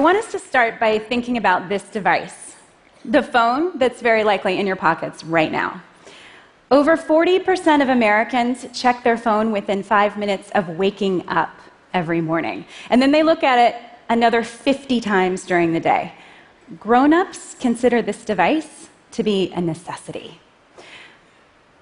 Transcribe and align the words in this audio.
want 0.00 0.18
us 0.18 0.32
to 0.32 0.38
start 0.38 0.80
by 0.80 0.98
thinking 0.98 1.36
about 1.36 1.68
this 1.68 1.84
device 1.84 2.56
the 3.04 3.22
phone 3.22 3.78
that's 3.78 4.02
very 4.02 4.24
likely 4.24 4.58
in 4.58 4.66
your 4.66 4.76
pockets 4.76 5.24
right 5.24 5.50
now. 5.50 5.82
Over 6.70 6.96
40% 6.96 7.82
of 7.82 7.88
Americans 7.88 8.66
check 8.78 9.02
their 9.02 9.16
phone 9.16 9.52
within 9.52 9.82
five 9.82 10.18
minutes 10.18 10.50
of 10.50 10.68
waking 10.68 11.26
up 11.26 11.50
every 11.94 12.20
morning. 12.20 12.64
And 12.90 13.00
then 13.00 13.10
they 13.10 13.22
look 13.22 13.42
at 13.42 13.58
it 13.58 13.80
another 14.08 14.44
50 14.44 15.00
times 15.00 15.44
during 15.44 15.72
the 15.72 15.80
day. 15.80 16.12
Grown 16.78 17.12
ups 17.12 17.56
consider 17.58 18.02
this 18.02 18.24
device 18.24 18.88
to 19.12 19.22
be 19.22 19.50
a 19.52 19.60
necessity. 19.60 20.40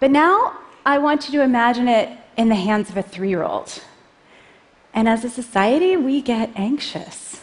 But 0.00 0.10
now 0.10 0.58
I 0.86 0.98
want 0.98 1.26
you 1.26 1.32
to 1.38 1.44
imagine 1.44 1.88
it 1.88 2.16
in 2.36 2.48
the 2.48 2.54
hands 2.54 2.88
of 2.88 2.96
a 2.96 3.02
three 3.02 3.28
year 3.28 3.42
old. 3.42 3.82
And 4.94 5.08
as 5.08 5.24
a 5.24 5.30
society, 5.30 5.96
we 5.96 6.22
get 6.22 6.50
anxious. 6.56 7.37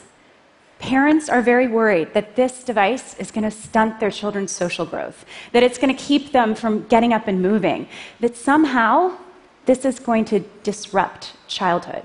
Parents 0.80 1.30
are 1.30 1.42
very 1.42 1.68
worried 1.68 2.14
that 2.14 2.36
this 2.36 2.64
device 2.64 3.18
is 3.18 3.32
going 3.32 3.44
to 3.44 3.52
stunt 3.52 4.00
their 4.00 4.12
children's 4.12 4.52
social 4.52 4.86
growth, 4.86 5.26
that 5.52 5.64
it's 5.64 5.78
going 5.78 5.96
to 5.96 6.04
keep 6.04 6.32
them 6.32 6.54
from 6.54 6.86
getting 6.88 7.14
up 7.14 7.28
and 7.28 7.42
moving, 7.42 7.88
that 8.20 8.36
somehow 8.36 9.18
this 9.66 9.86
is 9.86 10.00
going 10.00 10.26
to 10.26 10.42
disrupt 10.64 11.34
childhood. 11.48 12.04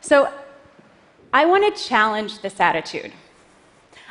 So 0.00 0.30
I 1.32 1.46
want 1.46 1.74
to 1.74 1.82
challenge 1.82 2.42
this 2.42 2.60
attitude. 2.60 3.12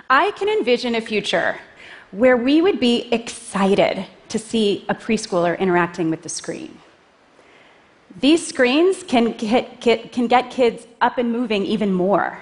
I 0.10 0.32
can 0.32 0.49
envision 0.49 0.96
a 0.96 1.02
future 1.02 1.58
where 2.12 2.35
we 2.35 2.62
would 2.62 2.80
be 2.80 3.08
excited 3.13 4.05
to 4.29 4.40
see 4.40 4.85
a 4.90 4.96
preschooler 4.96 5.57
interacting 5.57 6.10
with 6.10 6.21
the 6.21 6.29
screen. 6.29 6.77
These 8.20 8.46
screens 8.46 9.04
can 9.04 9.32
get, 9.34 9.79
get, 9.79 10.12
can 10.12 10.27
get 10.27 10.51
kids 10.51 10.85
up 11.01 11.18
and 11.18 11.32
moving 11.32 11.66
even 11.66 11.94
more. 11.94 12.40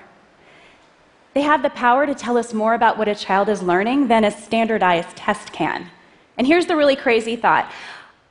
They 1.34 1.42
have 1.42 1.64
the 1.64 1.70
power 1.70 2.06
to 2.06 2.14
tell 2.14 2.38
us 2.38 2.54
more 2.54 2.74
about 2.74 2.98
what 2.98 3.08
a 3.08 3.16
child 3.16 3.48
is 3.48 3.64
learning 3.64 4.08
than 4.08 4.26
a 4.26 4.32
standardized 4.32 5.16
test 5.16 5.54
can. 5.54 5.90
And 6.38 6.46
here's 6.46 6.66
the 6.66 6.76
really 6.76 6.96
crazy 6.96 7.36
thought 7.36 7.72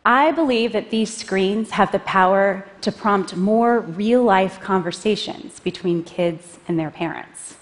I 0.04 0.32
believe 0.32 0.72
that 0.72 0.90
these 0.90 1.14
screens 1.14 1.70
have 1.72 1.92
the 1.92 1.98
power 2.00 2.66
to 2.80 2.90
prompt 2.90 3.36
more 3.36 3.80
real 3.80 4.22
life 4.22 4.58
conversations 4.60 5.60
between 5.60 6.04
kids 6.04 6.58
and 6.66 6.78
their 6.78 6.90
parents. 6.90 7.56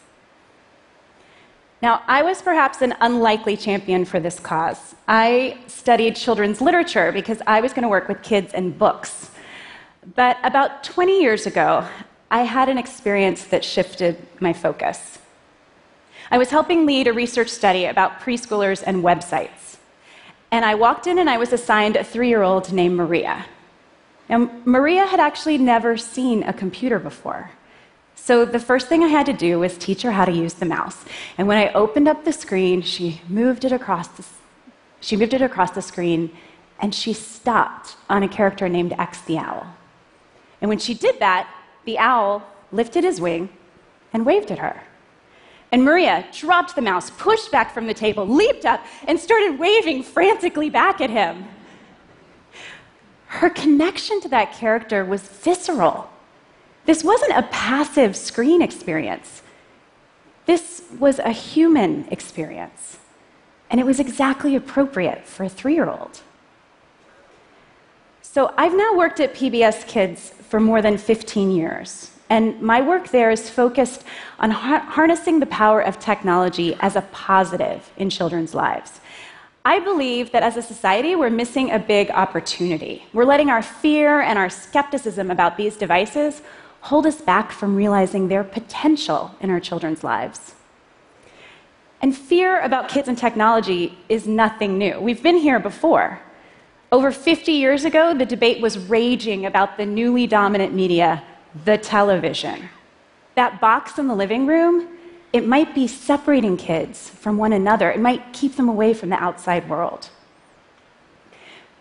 Now, 1.83 2.03
I 2.06 2.22
was 2.22 2.42
perhaps 2.42 2.83
an 2.83 2.94
unlikely 3.00 3.56
champion 3.56 4.05
for 4.05 4.19
this 4.19 4.41
cause. 4.41 4.97
I 5.06 5.59
studied 5.69 6.16
children's 6.16 6.61
literature 6.61 7.12
because 7.12 7.41
I 7.47 7.61
was 7.61 7.72
going 7.72 7.84
to 7.84 7.89
work 7.89 8.09
with 8.09 8.22
kids 8.22 8.53
and 8.53 8.77
books. 8.77 9.31
But 10.16 10.39
about 10.42 10.83
20 10.83 11.20
years 11.20 11.47
ago, 11.47 11.86
I 12.31 12.42
had 12.42 12.69
an 12.69 12.78
experience 12.78 13.44
that 13.44 13.64
shifted 13.64 14.16
my 14.41 14.53
focus. 14.53 15.19
I 16.31 16.39
was 16.39 16.51
helping 16.51 16.84
lead 16.84 17.07
a 17.07 17.12
research 17.12 17.48
study 17.48 17.87
about 17.87 18.21
preschoolers 18.21 18.83
and 18.87 19.03
websites. 19.03 19.79
And 20.51 20.65
I 20.65 20.75
walked 20.75 21.07
in 21.07 21.19
and 21.19 21.29
I 21.29 21.39
was 21.39 21.53
assigned 21.53 21.97
a 21.97 22.05
three 22.05 22.29
year 22.29 22.43
old 22.43 22.73
named 22.73 22.97
Maria. 22.97 23.47
Now, 24.29 24.51
Maria 24.65 25.06
had 25.06 25.21
actually 25.21 25.59
never 25.59 25.97
seen 25.97 26.43
a 26.43 26.53
computer 26.53 26.99
before. 26.99 27.51
So 28.15 28.45
the 28.45 28.61
first 28.61 28.89
thing 28.89 29.03
I 29.03 29.09
had 29.09 29.25
to 29.27 29.33
do 29.33 29.59
was 29.61 29.79
teach 29.79 30.03
her 30.03 30.12
how 30.12 30.27
to 30.27 30.33
use 30.33 30.55
the 30.55 30.67
mouse. 30.67 31.05
And 31.39 31.49
when 31.49 31.56
I 31.56 31.73
opened 31.73 32.09
up 32.09 32.25
the 32.25 32.33
screen, 32.33 32.83
she 32.83 33.23
moved 33.29 33.65
it 33.65 33.73
across 33.73 34.09
the, 34.09 34.25
she 35.01 35.17
moved 35.17 35.33
it 35.33 35.41
across 35.41 35.71
the 35.71 35.81
screen 35.81 36.31
and 36.81 36.95
she 36.95 37.12
stopped 37.12 37.97
on 38.11 38.23
a 38.23 38.29
character 38.29 38.69
named 38.69 38.93
X 38.99 39.23
the 39.23 39.38
Owl. 39.38 39.67
And 40.61 40.69
when 40.69 40.78
she 40.78 40.93
did 40.93 41.21
that, 41.21 41.49
the 41.84 41.99
owl 41.99 42.43
lifted 42.71 43.05
his 43.05 43.21
wing 43.21 43.49
and 44.12 44.27
waved 44.27 44.50
at 44.50 44.59
her. 44.59 44.83
And 45.71 45.84
Maria 45.84 46.27
dropped 46.33 46.75
the 46.75 46.83
mouse, 46.83 47.11
pushed 47.11 47.53
back 47.53 47.75
from 47.75 47.87
the 47.87 47.95
table, 47.95 48.27
leaped 48.27 48.65
up, 48.65 48.84
and 49.06 49.21
started 49.21 49.59
waving 49.59 50.03
frantically 50.03 50.71
back 50.71 51.01
at 51.01 51.11
him. 51.11 51.45
Her 53.27 53.51
connection 53.51 54.21
to 54.23 54.29
that 54.31 54.55
character 54.55 55.05
was 55.05 55.23
visceral. 55.23 56.11
This 56.87 57.05
wasn't 57.05 57.33
a 57.37 57.43
passive 57.43 58.17
screen 58.17 58.62
experience, 58.62 59.43
this 60.47 60.83
was 60.99 61.19
a 61.19 61.31
human 61.31 62.09
experience. 62.11 62.99
And 63.71 63.79
it 63.79 63.85
was 63.85 64.00
exactly 64.00 64.56
appropriate 64.56 65.27
for 65.27 65.45
a 65.45 65.49
three 65.50 65.75
year 65.75 65.91
old. 65.91 66.23
So 68.23 68.55
I've 68.56 68.75
now 68.75 68.97
worked 68.97 69.21
at 69.21 69.35
PBS 69.35 69.87
Kids 69.87 70.31
for 70.49 70.59
more 70.59 70.81
than 70.81 70.97
15 70.97 71.50
years. 71.50 72.12
And 72.31 72.61
my 72.61 72.81
work 72.81 73.09
there 73.09 73.31
is 73.31 73.49
focused 73.49 74.05
on 74.39 74.50
harnessing 74.50 75.41
the 75.41 75.47
power 75.47 75.81
of 75.81 75.99
technology 75.99 76.77
as 76.81 76.94
a 76.94 77.03
positive 77.12 77.91
in 77.97 78.11
children's 78.11 78.55
lives. 78.55 79.00
I 79.65 79.81
believe 79.81 80.33
that 80.33 80.43
as 80.43 80.56
a 80.56 80.62
society, 80.62 81.17
we're 81.17 81.31
missing 81.31 81.71
a 81.71 81.78
big 81.78 82.11
opportunity. 82.11 83.05
We're 83.12 83.25
letting 83.25 83.50
our 83.50 83.62
fear 83.62 84.21
and 84.21 84.38
our 84.38 84.49
skepticism 84.49 85.31
about 85.31 85.56
these 85.56 85.77
devices 85.77 86.43
hold 86.83 87.06
us 87.06 87.21
back 87.21 87.50
from 87.50 87.77
realizing 87.77 88.28
their 88.28 88.44
potential 88.44 89.34
in 89.41 89.50
our 89.50 89.61
children's 89.61 90.05
lives. 90.05 90.55
And 92.00 92.17
fear 92.17 92.61
about 92.61 92.88
kids 92.88 93.09
and 93.09 93.19
technology 93.19 93.99
is 94.09 94.27
nothing 94.27 94.78
new. 94.78 95.00
We've 95.00 95.22
been 95.22 95.37
here 95.37 95.59
before. 95.59 96.21
Over 96.93 97.11
50 97.11 97.53
years 97.53 97.84
ago, 97.84 98.15
the 98.15 98.25
debate 98.25 98.62
was 98.62 98.78
raging 98.78 99.44
about 99.44 99.77
the 99.77 99.84
newly 99.84 100.27
dominant 100.27 100.72
media 100.72 101.22
the 101.64 101.78
television. 101.78 102.69
That 103.34 103.60
box 103.60 103.98
in 103.98 104.09
the 104.09 104.14
living 104.14 104.47
room, 104.47 104.88
it 105.32 105.47
might 105.47 105.75
be 105.75 105.86
separating 105.86 106.56
kids 106.56 107.10
from 107.10 107.36
one 107.36 107.53
another, 107.53 107.91
it 107.91 108.00
might 108.00 108.32
keep 108.32 108.56
them 108.56 108.69
away 108.69 108.94
from 108.94 109.10
the 109.10 109.22
outside 109.22 109.69
world. 109.69 110.10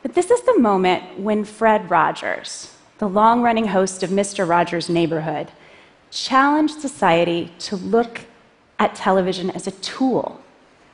But 0.02 0.14
this 0.14 0.32
is 0.32 0.42
the 0.42 0.60
moment 0.60 1.20
when 1.20 1.44
Fred 1.44 1.90
Rogers, 1.90 2.74
the 2.98 3.10
long 3.10 3.42
running 3.42 3.68
host 3.68 4.04
of 4.04 4.10
Mr. 4.10 4.48
Rogers' 4.48 4.90
Neighborhood, 4.90 5.52
challenged 6.12 6.80
society 6.80 7.52
to 7.60 7.76
look 7.76 8.22
at 8.80 8.96
television 8.96 9.50
as 9.52 9.68
a 9.68 9.72
tool, 9.72 10.42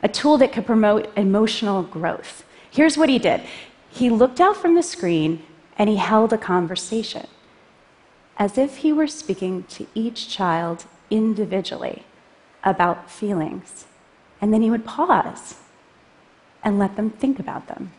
a 0.02 0.08
tool 0.08 0.38
that 0.38 0.52
could 0.52 0.66
promote 0.66 1.12
emotional 1.18 1.84
growth. 1.84 2.44
Here's 2.72 2.98
what 2.98 3.10
he 3.10 3.20
did 3.20 3.42
he 3.90 4.10
looked 4.10 4.42
out 4.42 4.58
from 4.58 4.74
the 4.74 4.82
screen 4.82 5.44
and 5.78 5.88
he 5.90 5.98
held 5.98 6.34
a 6.34 6.38
conversation 6.38 7.28
as 8.38 8.58
if 8.58 8.78
he 8.78 8.92
were 8.92 9.08
speaking 9.08 9.64
to 9.64 9.86
each 9.94 10.30
child 10.30 10.86
individually 11.10 12.04
about 12.64 13.10
feelings. 13.10 13.86
And 14.42 14.54
then 14.54 14.62
he 14.62 14.70
would 14.70 14.86
pause 14.86 15.56
and 16.64 16.80
let 16.80 16.96
them 16.96 17.10
think 17.10 17.40
about 17.40 17.68
them. 17.68 17.92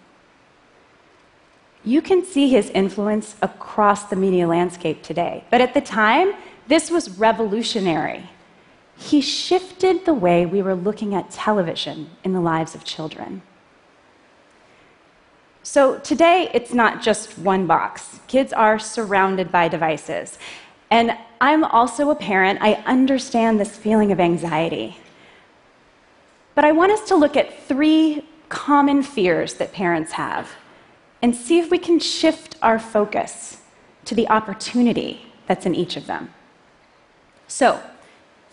You 1.84 2.00
can 2.00 2.24
see 2.24 2.48
his 2.48 2.70
influence 2.70 3.36
across 3.42 4.04
the 4.04 4.16
media 4.16 4.48
landscape 4.48 5.02
today, 5.02 5.44
but 5.50 5.60
at 5.60 5.74
the 5.74 5.82
time, 5.82 6.32
this 6.66 6.90
was 6.90 7.18
revolutionary. 7.18 8.30
He 8.96 9.20
shifted 9.20 10.06
the 10.06 10.14
way 10.14 10.46
we 10.46 10.62
were 10.62 10.74
looking 10.74 11.14
at 11.14 11.30
television 11.30 12.10
in 12.22 12.32
the 12.32 12.40
lives 12.40 12.74
of 12.74 12.84
children. 12.84 13.42
So 15.64 15.98
today, 16.00 16.50
it's 16.52 16.74
not 16.74 17.00
just 17.00 17.38
one 17.38 17.66
box. 17.66 18.20
Kids 18.28 18.52
are 18.52 18.78
surrounded 18.78 19.50
by 19.50 19.66
devices. 19.66 20.38
And 20.90 21.16
I'm 21.40 21.64
also 21.64 22.10
a 22.10 22.14
parent. 22.14 22.58
I 22.60 22.74
understand 22.84 23.58
this 23.58 23.74
feeling 23.74 24.12
of 24.12 24.20
anxiety. 24.20 24.98
But 26.54 26.66
I 26.66 26.72
want 26.72 26.92
us 26.92 27.08
to 27.08 27.16
look 27.16 27.34
at 27.34 27.66
three 27.66 28.26
common 28.50 29.02
fears 29.02 29.54
that 29.54 29.72
parents 29.72 30.12
have 30.12 30.50
and 31.22 31.34
see 31.34 31.58
if 31.58 31.70
we 31.70 31.78
can 31.78 31.98
shift 31.98 32.56
our 32.60 32.78
focus 32.78 33.62
to 34.04 34.14
the 34.14 34.28
opportunity 34.28 35.32
that's 35.46 35.64
in 35.64 35.74
each 35.74 35.96
of 35.96 36.06
them. 36.06 36.28
So, 37.48 37.80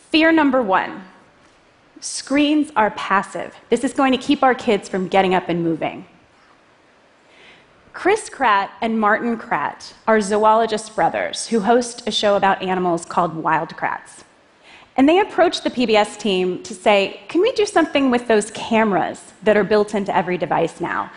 fear 0.10 0.32
number 0.32 0.62
one 0.62 1.04
screens 2.00 2.72
are 2.78 2.92
passive. 2.92 3.54
This 3.70 3.84
is 3.84 3.94
going 3.94 4.14
to 4.14 4.18
keep 4.18 4.44
our 4.44 4.56
kids 4.56 4.88
from 4.88 5.10
getting 5.10 5.36
up 5.36 5.50
and 5.50 5.62
moving. 5.62 6.06
Chris 7.94 8.30
Kratt 8.30 8.70
and 8.82 9.00
Martin 9.00 9.38
Kratt 9.38 9.94
are 10.08 10.22
zoologist 10.22 10.96
brothers 10.96 11.48
who 11.48 11.60
host 11.60 12.08
a 12.08 12.12
show 12.12 12.38
about 12.38 12.62
animals 12.62 13.04
called 13.06 13.36
Wild 13.36 13.70
Kratts. 13.70 14.24
And 14.96 15.08
they 15.10 15.20
approached 15.20 15.64
the 15.64 15.70
PBS 15.70 16.18
team 16.18 16.64
to 16.64 16.74
say, 16.74 17.22
Can 17.28 17.42
we 17.42 17.52
do 17.52 17.66
something 17.66 18.10
with 18.10 18.28
those 18.28 18.52
cameras 18.52 19.34
that 19.44 19.58
are 19.58 19.64
built 19.64 19.94
into 19.94 20.16
every 20.16 20.38
device 20.38 20.80
now? 20.80 21.12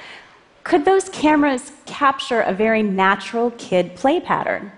Could 0.65 0.85
those 0.85 1.09
cameras 1.11 1.73
capture 1.87 2.41
a 2.41 2.53
very 2.53 2.82
natural 2.82 3.53
kid 3.53 3.94
play 3.94 4.20
pattern, 4.20 4.73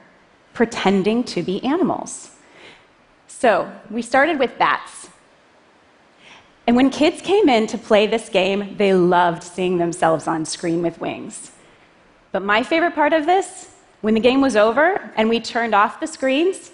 pretending 0.52 1.24
to 1.24 1.42
be 1.42 1.64
animals? 1.64 2.32
So 3.26 3.70
we 3.90 4.02
started 4.02 4.38
with 4.38 4.58
bats. 4.58 5.08
And 6.66 6.76
when 6.76 6.90
kids 6.90 7.22
came 7.22 7.48
in 7.48 7.66
to 7.68 7.78
play 7.78 8.06
this 8.06 8.28
game, 8.28 8.76
they 8.76 8.92
loved 8.92 9.42
seeing 9.42 9.78
themselves 9.78 10.26
on 10.26 10.44
screen 10.44 10.82
with 10.82 11.00
wings. 11.00 11.52
But 12.32 12.42
my 12.42 12.62
favorite 12.62 12.94
part 12.94 13.12
of 13.12 13.26
this, 13.26 13.70
when 14.00 14.14
the 14.14 14.20
game 14.20 14.40
was 14.40 14.56
over 14.56 15.10
and 15.16 15.28
we 15.28 15.40
turned 15.40 15.74
off 15.74 16.00
the 16.00 16.06
screens, 16.06 16.70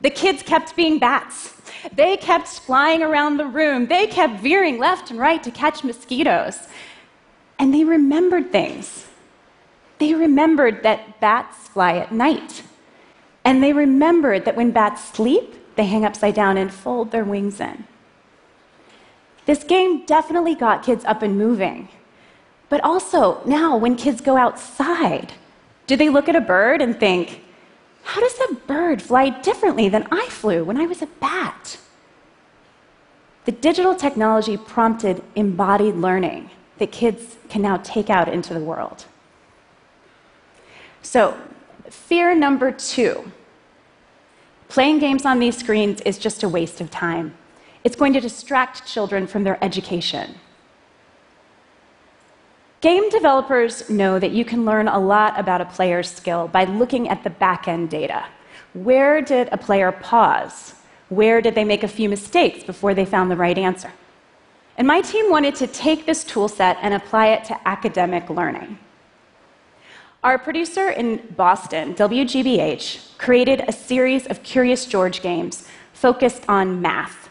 The 0.00 0.10
kids 0.10 0.42
kept 0.42 0.76
being 0.76 0.98
bats. 0.98 1.54
They 1.92 2.16
kept 2.16 2.48
flying 2.48 3.02
around 3.02 3.36
the 3.36 3.46
room. 3.46 3.86
They 3.86 4.06
kept 4.06 4.40
veering 4.40 4.78
left 4.78 5.10
and 5.10 5.18
right 5.18 5.42
to 5.42 5.50
catch 5.50 5.82
mosquitoes. 5.82 6.68
And 7.58 7.74
they 7.74 7.84
remembered 7.84 8.52
things. 8.52 9.06
They 9.98 10.14
remembered 10.14 10.84
that 10.84 11.20
bats 11.20 11.68
fly 11.68 11.96
at 11.96 12.12
night. 12.12 12.62
And 13.44 13.62
they 13.62 13.72
remembered 13.72 14.44
that 14.44 14.56
when 14.56 14.70
bats 14.70 15.02
sleep, 15.02 15.74
they 15.74 15.86
hang 15.86 16.04
upside 16.04 16.34
down 16.34 16.56
and 16.56 16.72
fold 16.72 17.10
their 17.10 17.24
wings 17.24 17.60
in. 17.60 17.84
This 19.46 19.64
game 19.64 20.04
definitely 20.06 20.54
got 20.54 20.84
kids 20.84 21.04
up 21.04 21.22
and 21.22 21.36
moving. 21.36 21.88
But 22.68 22.84
also, 22.84 23.40
now 23.46 23.76
when 23.76 23.96
kids 23.96 24.20
go 24.20 24.36
outside, 24.36 25.32
do 25.86 25.96
they 25.96 26.08
look 26.08 26.28
at 26.28 26.36
a 26.36 26.40
bird 26.40 26.82
and 26.82 26.98
think, 26.98 27.42
how 28.02 28.20
does 28.20 28.38
a 28.50 28.54
bird 28.54 29.02
fly 29.02 29.30
differently 29.30 29.88
than 29.88 30.06
I 30.10 30.26
flew 30.28 30.64
when 30.64 30.76
I 30.76 30.86
was 30.86 31.02
a 31.02 31.06
bat? 31.06 31.78
The 33.46 33.52
digital 33.52 33.94
technology 33.94 34.56
prompted 34.56 35.22
embodied 35.34 35.94
learning 35.94 36.50
that 36.78 36.92
kids 36.92 37.36
can 37.48 37.62
now 37.62 37.78
take 37.78 38.10
out 38.10 38.28
into 38.28 38.52
the 38.52 38.60
world. 38.60 39.06
So, 41.02 41.38
fear 41.88 42.34
number 42.34 42.70
two 42.70 43.32
playing 44.68 44.98
games 44.98 45.24
on 45.24 45.38
these 45.38 45.56
screens 45.56 46.02
is 46.02 46.18
just 46.18 46.42
a 46.42 46.48
waste 46.48 46.82
of 46.82 46.90
time. 46.90 47.34
It's 47.84 47.96
going 47.96 48.12
to 48.12 48.20
distract 48.20 48.86
children 48.86 49.26
from 49.26 49.44
their 49.44 49.62
education. 49.64 50.34
Game 52.80 53.10
developers 53.10 53.90
know 53.90 54.20
that 54.20 54.30
you 54.30 54.44
can 54.44 54.64
learn 54.64 54.86
a 54.86 55.00
lot 55.00 55.38
about 55.38 55.60
a 55.60 55.64
player's 55.64 56.08
skill 56.08 56.46
by 56.46 56.62
looking 56.62 57.08
at 57.08 57.24
the 57.24 57.30
back 57.30 57.66
end 57.66 57.90
data. 57.90 58.24
Where 58.72 59.20
did 59.20 59.48
a 59.50 59.58
player 59.58 59.90
pause? 59.90 60.74
Where 61.08 61.40
did 61.40 61.56
they 61.56 61.64
make 61.64 61.82
a 61.82 61.88
few 61.88 62.08
mistakes 62.08 62.62
before 62.62 62.94
they 62.94 63.04
found 63.04 63.32
the 63.32 63.36
right 63.36 63.58
answer? 63.58 63.92
And 64.76 64.86
my 64.86 65.00
team 65.00 65.28
wanted 65.28 65.56
to 65.56 65.66
take 65.66 66.06
this 66.06 66.22
tool 66.22 66.46
set 66.46 66.78
and 66.80 66.94
apply 66.94 67.28
it 67.28 67.44
to 67.46 67.68
academic 67.68 68.30
learning. 68.30 68.78
Our 70.22 70.38
producer 70.38 70.90
in 70.90 71.34
Boston, 71.36 71.94
WGBH, 71.94 73.18
created 73.18 73.64
a 73.66 73.72
series 73.72 74.26
of 74.28 74.44
Curious 74.44 74.86
George 74.86 75.20
games 75.20 75.66
focused 75.92 76.44
on 76.48 76.80
math. 76.80 77.28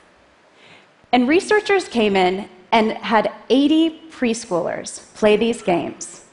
And 1.13 1.27
researchers 1.29 1.87
came 1.87 2.17
in 2.17 2.49
and 2.71 2.91
had 2.93 3.31
80 3.49 4.01
preschoolers 4.11 5.13
play 5.13 5.37
these 5.37 5.61
games. 5.61 6.25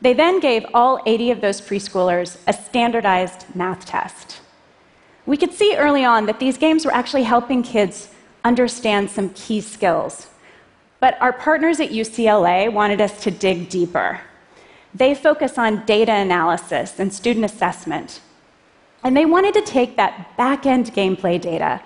They 0.00 0.12
then 0.12 0.40
gave 0.40 0.64
all 0.74 1.00
80 1.06 1.30
of 1.32 1.40
those 1.40 1.60
preschoolers 1.60 2.38
a 2.46 2.52
standardized 2.52 3.44
math 3.54 3.84
test. 3.84 4.40
We 5.26 5.36
could 5.36 5.52
see 5.52 5.76
early 5.76 6.04
on 6.04 6.26
that 6.26 6.40
these 6.40 6.56
games 6.56 6.84
were 6.84 6.94
actually 6.94 7.24
helping 7.24 7.62
kids 7.62 8.10
understand 8.44 9.10
some 9.10 9.30
key 9.30 9.60
skills. 9.60 10.28
But 11.00 11.20
our 11.20 11.32
partners 11.32 11.80
at 11.80 11.90
UCLA 11.90 12.72
wanted 12.72 13.00
us 13.00 13.22
to 13.24 13.30
dig 13.30 13.68
deeper. 13.68 14.20
They 14.94 15.14
focus 15.14 15.58
on 15.58 15.84
data 15.84 16.12
analysis 16.12 16.98
and 16.98 17.12
student 17.12 17.44
assessment. 17.44 18.20
And 19.04 19.16
they 19.16 19.26
wanted 19.26 19.54
to 19.54 19.62
take 19.62 19.96
that 19.96 20.36
back 20.36 20.66
end 20.66 20.92
gameplay 20.94 21.40
data 21.40 21.82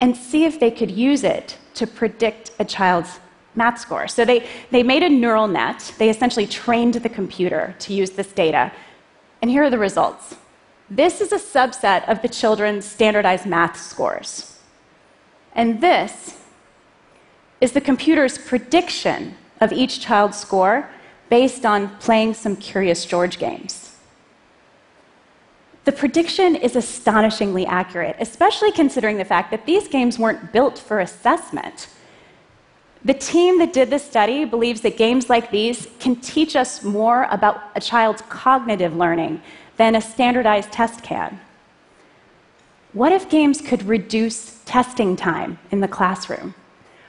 and 0.00 0.16
see 0.16 0.44
if 0.44 0.58
they 0.58 0.70
could 0.70 0.90
use 0.90 1.22
it 1.22 1.58
to 1.80 1.86
predict 1.86 2.50
a 2.58 2.64
child's 2.64 3.20
math 3.54 3.78
score. 3.78 4.06
So 4.06 4.26
they, 4.26 4.46
they 4.70 4.82
made 4.82 5.02
a 5.02 5.08
neural 5.08 5.48
net. 5.48 5.94
They 5.96 6.10
essentially 6.10 6.46
trained 6.46 6.94
the 6.94 7.08
computer 7.08 7.74
to 7.78 7.94
use 7.94 8.10
this 8.10 8.32
data. 8.32 8.70
And 9.40 9.50
here 9.50 9.62
are 9.64 9.70
the 9.70 9.78
results. 9.78 10.36
This 10.90 11.22
is 11.22 11.32
a 11.32 11.38
subset 11.38 12.06
of 12.06 12.20
the 12.20 12.28
children's 12.28 12.84
standardized 12.84 13.46
math 13.46 13.80
scores. 13.80 14.58
And 15.54 15.80
this 15.80 16.40
is 17.62 17.72
the 17.72 17.80
computer's 17.80 18.36
prediction 18.36 19.36
of 19.58 19.72
each 19.72 20.00
child's 20.00 20.38
score 20.38 20.90
based 21.30 21.64
on 21.64 21.96
playing 21.96 22.34
some 22.34 22.56
Curious 22.56 23.06
George 23.06 23.38
games. 23.38 23.89
The 25.84 25.92
prediction 25.92 26.56
is 26.56 26.76
astonishingly 26.76 27.64
accurate, 27.66 28.16
especially 28.18 28.70
considering 28.72 29.16
the 29.16 29.24
fact 29.24 29.50
that 29.50 29.64
these 29.64 29.88
games 29.88 30.18
weren't 30.18 30.52
built 30.52 30.78
for 30.78 31.00
assessment. 31.00 31.88
The 33.02 33.14
team 33.14 33.58
that 33.60 33.72
did 33.72 33.88
this 33.88 34.04
study 34.04 34.44
believes 34.44 34.82
that 34.82 34.98
games 34.98 35.30
like 35.30 35.50
these 35.50 35.88
can 35.98 36.16
teach 36.16 36.54
us 36.54 36.84
more 36.84 37.26
about 37.30 37.62
a 37.74 37.80
child's 37.80 38.22
cognitive 38.28 38.94
learning 38.94 39.40
than 39.78 39.94
a 39.94 40.02
standardized 40.02 40.70
test 40.70 41.02
can. 41.02 41.40
What 42.92 43.12
if 43.12 43.30
games 43.30 43.62
could 43.62 43.84
reduce 43.84 44.60
testing 44.66 45.16
time 45.16 45.58
in 45.70 45.80
the 45.80 45.88
classroom? 45.88 46.54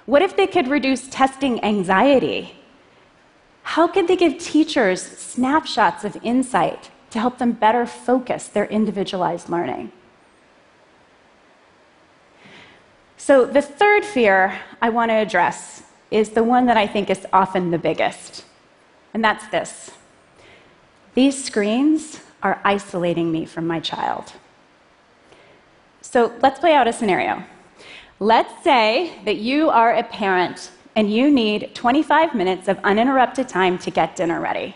What 0.06 0.22
if 0.22 0.38
they 0.38 0.48
could 0.48 0.70
reduce 0.70 1.10
testing 1.10 1.62
anxiety? 1.64 2.56
How 3.64 3.88
could 3.88 4.08
they 4.08 4.16
give 4.16 4.38
teachers 4.38 5.02
snapshots 5.02 6.06
of 6.06 6.18
insight 6.24 6.90
to 7.12 7.20
help 7.20 7.38
them 7.38 7.52
better 7.52 7.86
focus 7.86 8.48
their 8.48 8.66
individualized 8.66 9.50
learning? 9.50 9.92
So, 13.18 13.46
the 13.46 13.62
third 13.62 14.04
fear 14.04 14.60
I 14.82 14.90
want 14.90 15.12
to 15.12 15.16
address 15.16 15.84
is 16.10 16.32
the 16.32 16.44
one 16.44 16.66
that 16.66 16.76
I 16.76 16.88
think 16.88 17.10
is 17.10 17.28
often 17.32 17.70
the 17.70 17.78
biggest, 17.78 18.44
and 19.14 19.24
that's 19.24 19.48
this 19.48 19.92
these 21.14 21.44
screens 21.44 22.22
are 22.42 22.62
isolating 22.64 23.32
me 23.32 23.46
from 23.46 23.68
my 23.68 23.80
child. 23.80 24.34
So, 26.02 26.34
let's 26.42 26.60
play 26.60 26.74
out 26.74 26.88
a 26.88 26.94
scenario. 26.94 27.44
Let's 28.20 28.64
say 28.64 29.14
that 29.26 29.38
you 29.38 29.70
are 29.70 29.94
a 29.94 30.04
parent 30.04 30.72
and 30.96 31.12
you 31.12 31.30
need 31.32 31.74
25 31.74 32.36
minutes 32.36 32.68
of 32.68 32.78
uninterrupted 32.84 33.48
time 33.48 33.78
to 33.80 33.92
get 33.92 34.16
dinner 34.16 34.40
ready. 34.40 34.76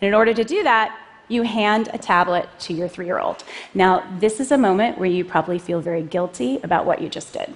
And 0.00 0.08
in 0.08 0.14
order 0.14 0.34
to 0.34 0.44
do 0.44 0.62
that, 0.64 0.98
you 1.28 1.42
hand 1.42 1.88
a 1.92 1.98
tablet 1.98 2.48
to 2.60 2.72
your 2.72 2.88
three 2.88 3.06
year 3.06 3.18
old. 3.18 3.44
Now, 3.74 4.04
this 4.18 4.40
is 4.40 4.50
a 4.50 4.58
moment 4.58 4.98
where 4.98 5.08
you 5.08 5.24
probably 5.24 5.58
feel 5.58 5.80
very 5.80 6.02
guilty 6.02 6.58
about 6.62 6.86
what 6.86 7.00
you 7.00 7.08
just 7.08 7.32
did. 7.32 7.54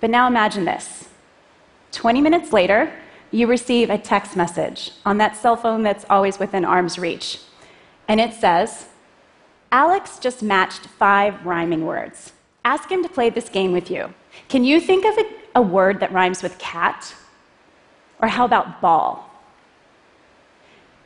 But 0.00 0.10
now 0.10 0.26
imagine 0.26 0.64
this 0.64 1.08
20 1.92 2.20
minutes 2.20 2.52
later, 2.52 2.92
you 3.30 3.46
receive 3.46 3.90
a 3.90 3.98
text 3.98 4.36
message 4.36 4.92
on 5.04 5.18
that 5.18 5.36
cell 5.36 5.56
phone 5.56 5.82
that's 5.82 6.04
always 6.10 6.38
within 6.38 6.64
arm's 6.64 6.98
reach. 6.98 7.40
And 8.08 8.20
it 8.20 8.34
says, 8.34 8.88
Alex 9.70 10.18
just 10.18 10.42
matched 10.42 10.86
five 10.86 11.46
rhyming 11.46 11.86
words. 11.86 12.32
Ask 12.64 12.90
him 12.90 13.02
to 13.02 13.08
play 13.08 13.30
this 13.30 13.48
game 13.48 13.72
with 13.72 13.90
you. 13.90 14.12
Can 14.48 14.64
you 14.64 14.80
think 14.80 15.04
of 15.04 15.16
a, 15.16 15.24
a 15.56 15.62
word 15.62 16.00
that 16.00 16.12
rhymes 16.12 16.42
with 16.42 16.58
cat? 16.58 17.14
Or 18.20 18.28
how 18.28 18.44
about 18.44 18.80
ball? 18.80 19.29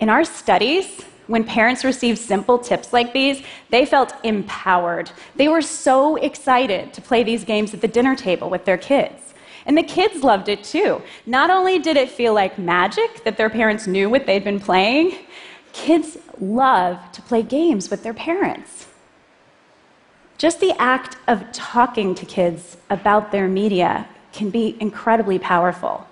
In 0.05 0.11
our 0.11 0.25
studies, 0.27 1.01
when 1.29 1.45
parents 1.45 1.83
received 1.83 2.19
simple 2.19 2.59
tips 2.59 2.93
like 2.93 3.15
these, 3.15 3.43
they 3.71 3.87
felt 3.87 4.13
empowered. 4.23 5.11
They 5.37 5.49
were 5.49 5.63
so 5.63 6.17
excited 6.17 6.93
to 6.93 7.01
play 7.01 7.23
these 7.23 7.43
games 7.43 7.73
at 7.73 7.81
the 7.81 7.89
dinner 7.89 8.15
table 8.15 8.51
with 8.51 8.67
their 8.67 8.77
kids. 8.77 9.33
And 9.65 9.79
the 9.79 9.83
kids 9.83 10.23
loved 10.23 10.51
it 10.51 10.63
too. 10.63 11.01
Not 11.25 11.49
only 11.49 11.79
did 11.79 11.97
it 11.97 12.11
feel 12.11 12.35
like 12.35 12.59
magic 12.59 13.25
that 13.25 13.39
their 13.39 13.49
parents 13.49 13.87
knew 13.87 14.11
what 14.11 14.27
they'd 14.27 14.45
been 14.45 14.61
playing, 14.61 15.17
kids 15.73 16.19
love 16.39 16.99
to 17.13 17.23
play 17.23 17.43
games 17.43 17.89
with 17.89 18.03
their 18.03 18.13
parents. 18.13 18.87
Just 20.37 20.61
the 20.61 20.79
act 20.79 21.17
of 21.27 21.51
talking 21.53 22.15
to 22.15 22.27
kids 22.27 22.77
about 22.91 23.33
their 23.33 23.49
media 23.49 24.07
can 24.35 24.51
be 24.51 24.77
incredibly 24.81 25.39
powerful. 25.39 26.07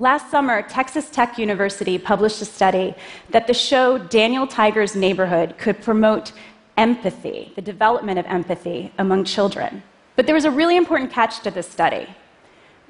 Last 0.00 0.28
summer, 0.28 0.60
Texas 0.62 1.08
Tech 1.08 1.38
University 1.38 1.98
published 1.98 2.42
a 2.42 2.44
study 2.44 2.96
that 3.30 3.46
the 3.46 3.54
show 3.54 3.96
Daniel 3.96 4.44
Tiger's 4.44 4.96
Neighborhood 4.96 5.54
could 5.56 5.80
promote 5.80 6.32
empathy, 6.76 7.52
the 7.54 7.62
development 7.62 8.18
of 8.18 8.26
empathy 8.26 8.92
among 8.98 9.22
children. 9.22 9.84
But 10.16 10.26
there 10.26 10.34
was 10.34 10.46
a 10.46 10.50
really 10.50 10.76
important 10.76 11.12
catch 11.12 11.40
to 11.42 11.50
this 11.52 11.68
study. 11.70 12.08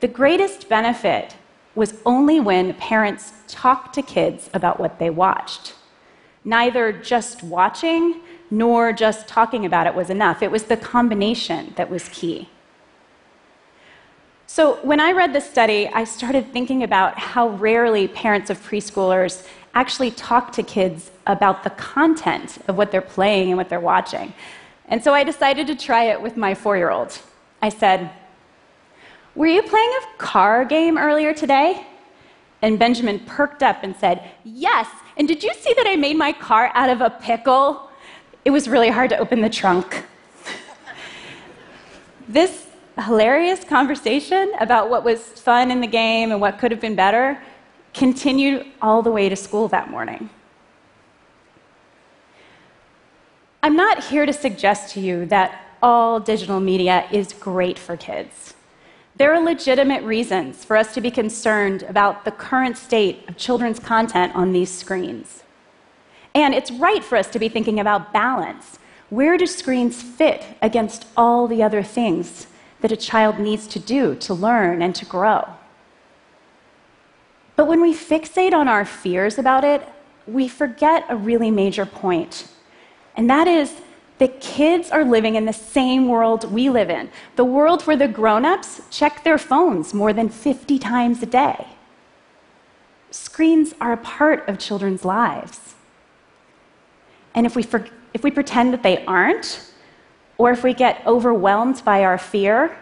The 0.01 0.09
greatest 0.09 0.71
benefit 0.71 1.37
was 1.75 2.01
only 2.07 2.41
when 2.41 2.73
parents 2.75 3.35
talked 3.49 3.95
to 3.97 4.03
kids 4.03 4.49
about 4.55 4.81
what 4.81 4.99
they 4.99 5.11
watched. 5.11 5.75
Neither 6.43 6.91
just 6.91 7.43
watching 7.43 8.23
nor 8.51 8.95
just 8.95 9.29
talking 9.29 9.67
about 9.67 9.87
it 9.87 9.95
was 9.95 10.09
enough. 10.09 10.43
It 10.43 10.51
was 10.51 10.65
the 10.65 10.77
combination 10.79 11.75
that 11.77 11.91
was 11.91 12.09
key. 12.09 12.49
So, 14.55 14.77
when 14.83 15.01
I 15.01 15.11
read 15.11 15.33
this 15.33 15.51
study, 15.51 15.89
I 15.89 16.05
started 16.05 16.53
thinking 16.53 16.85
about 16.85 17.19
how 17.19 17.49
rarely 17.49 18.07
parents 18.07 18.51
of 18.51 18.63
preschoolers 18.65 19.45
actually 19.75 20.13
talk 20.13 20.53
to 20.53 20.63
kids 20.63 21.11
about 21.27 21.65
the 21.65 21.71
content 21.71 22.59
of 22.69 22.77
what 22.77 22.93
they're 22.93 23.01
playing 23.17 23.49
and 23.49 23.57
what 23.57 23.69
they're 23.69 23.81
watching. 23.81 24.33
And 24.87 25.03
so 25.03 25.13
I 25.13 25.25
decided 25.25 25.67
to 25.67 25.75
try 25.75 26.05
it 26.05 26.23
with 26.23 26.37
my 26.37 26.55
four 26.55 26.77
year 26.77 26.91
old. 26.91 27.19
I 27.63 27.69
said, 27.69 28.13
Were 29.35 29.49
you 29.49 29.61
playing 29.61 29.93
a 30.03 30.19
car 30.19 30.65
game 30.65 30.99
earlier 30.99 31.35
today? 31.35 31.85
And 32.63 32.79
Benjamin 32.79 33.19
perked 33.27 33.65
up 33.65 33.83
and 33.83 33.97
said, 33.97 34.23
Yes. 34.45 34.87
And 35.17 35.27
did 35.27 35.43
you 35.43 35.53
see 35.53 35.75
that 35.75 35.89
I 35.89 35.97
made 35.97 36.17
my 36.17 36.33
car 36.33 36.71
out 36.75 36.91
of 36.91 37.01
a 37.01 37.11
pickle? 37.11 37.91
It 38.45 38.51
was 38.51 38.69
really 38.69 38.91
hard 38.91 39.11
to 39.11 39.19
open 39.19 39.41
the 39.41 39.51
trunk. 39.51 40.05
This 42.29 42.64
hilarious 43.03 43.65
conversation 43.65 44.53
about 44.61 44.89
what 44.89 45.05
was 45.05 45.21
fun 45.21 45.71
in 45.71 45.81
the 45.81 45.87
game 45.87 46.31
and 46.31 46.41
what 46.41 46.59
could 46.59 46.71
have 46.71 46.81
been 46.81 46.95
better 46.95 47.41
continued 47.93 48.67
all 48.83 49.03
the 49.03 49.11
way 49.11 49.29
to 49.29 49.37
school 49.37 49.69
that 49.69 49.91
morning. 49.91 50.31
I'm 53.63 53.77
not 53.77 54.05
here 54.05 54.27
to 54.27 54.33
suggest 54.33 54.93
to 54.93 55.01
you 55.01 55.27
that 55.27 55.61
all 55.83 56.21
digital 56.21 56.61
media 56.61 57.07
is 57.11 57.33
great 57.33 57.79
for 57.79 57.97
kids. 57.97 58.55
There 59.17 59.33
are 59.33 59.41
legitimate 59.41 60.03
reasons 60.03 60.65
for 60.65 60.77
us 60.77 60.93
to 60.95 61.01
be 61.01 61.11
concerned 61.11 61.85
about 61.85 62.25
the 62.25 62.33
current 62.33 62.77
state 62.77 63.29
of 63.29 63.37
children's 63.37 63.79
content 63.79 64.35
on 64.35 64.53
these 64.53 64.71
screens. 64.71 65.45
And 66.35 66.53
it's 66.53 66.71
right 66.73 67.03
for 67.03 67.17
us 67.17 67.29
to 67.29 67.39
be 67.39 67.49
thinking 67.49 67.79
about 67.79 68.13
balance. 68.13 68.79
Where 69.09 69.37
do 69.37 69.47
screens 69.47 70.03
fit 70.03 70.45
against 70.61 71.07
all 71.17 71.47
the 71.47 71.63
other 71.63 71.83
things 71.83 72.49
that 72.85 72.93
a 72.93 72.97
child 72.99 73.39
needs 73.39 73.67
to 73.67 73.79
do 73.79 74.15
to 74.15 74.35
learn 74.35 74.83
and 74.83 74.95
to 74.95 75.07
grow? 75.07 75.49
But 77.57 77.67
when 77.67 77.81
we 77.81 77.95
fixate 77.95 78.53
on 78.53 78.69
our 78.69 78.85
fears 78.85 79.39
about 79.39 79.65
it, 79.65 79.89
we 80.27 80.49
forget 80.49 81.07
a 81.09 81.17
really 81.17 81.51
major 81.51 81.87
point. 81.87 82.47
And 83.17 83.31
that 83.31 83.49
is 83.49 83.73
that 84.19 84.43
kids 84.43 84.91
are 84.91 85.03
living 85.03 85.35
in 85.35 85.47
the 85.47 85.53
same 85.55 86.09
world 86.09 86.53
we 86.53 86.69
live 86.69 86.91
in 86.91 87.09
the 87.37 87.45
world 87.45 87.85
where 87.85 87.97
the 87.97 88.07
grown 88.07 88.45
ups 88.45 88.83
check 88.91 89.25
their 89.25 89.39
phones 89.39 89.95
more 89.95 90.13
than 90.13 90.29
50 90.29 90.79
times 90.79 91.23
a 91.23 91.27
day. 91.27 91.69
Screens 93.11 93.73
are 93.81 93.95
a 93.95 93.97
part 93.97 94.47
of 94.47 94.59
children's 94.59 95.07
lives. 95.07 95.75
And 97.35 97.47
if 97.47 97.57
we, 97.57 97.63
for, 97.63 97.87
if 98.13 98.23
we 98.23 98.31
pretend 98.31 98.75
that 98.75 98.83
they 98.83 99.03
aren't, 99.07 99.73
or 100.39 100.51
if 100.51 100.63
we 100.63 100.75
get 100.75 101.03
overwhelmed 101.07 101.83
by 101.85 102.05
our 102.05 102.19
fear, 102.19 102.77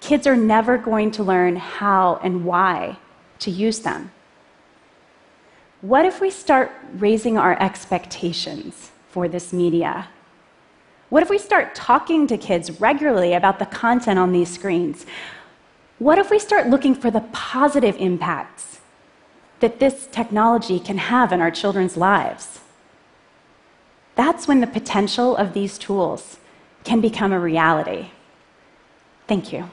kids 0.00 0.26
are 0.26 0.36
never 0.36 0.78
going 0.78 1.10
to 1.12 1.22
learn 1.22 1.56
how 1.56 2.20
and 2.22 2.44
why 2.44 2.98
to 3.38 3.50
use 3.50 3.80
them. 3.80 4.10
What 5.80 6.04
if 6.04 6.20
we 6.20 6.30
start 6.30 6.70
raising 6.94 7.38
our 7.38 7.60
expectations 7.60 8.90
for 9.08 9.28
this 9.28 9.52
media? 9.52 10.08
What 11.08 11.22
if 11.22 11.30
we 11.30 11.38
start 11.38 11.74
talking 11.74 12.26
to 12.26 12.36
kids 12.36 12.80
regularly 12.80 13.32
about 13.32 13.58
the 13.58 13.66
content 13.66 14.18
on 14.18 14.32
these 14.32 14.52
screens? 14.52 15.06
What 15.98 16.18
if 16.18 16.30
we 16.30 16.38
start 16.38 16.68
looking 16.68 16.94
for 16.94 17.10
the 17.10 17.22
positive 17.32 17.96
impacts 17.98 18.80
that 19.60 19.80
this 19.80 20.06
technology 20.12 20.78
can 20.78 20.98
have 20.98 21.32
in 21.32 21.40
our 21.40 21.50
children's 21.50 21.96
lives? 21.96 22.60
that's 24.20 24.46
when 24.46 24.60
the 24.60 24.66
potential 24.66 25.34
of 25.34 25.54
these 25.54 25.78
tools 25.78 26.39
can 26.84 27.00
become 27.00 27.32
a 27.32 27.40
reality. 27.40 28.10
Thank 29.26 29.52
you. 29.52 29.70